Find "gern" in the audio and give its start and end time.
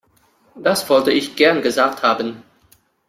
1.35-1.61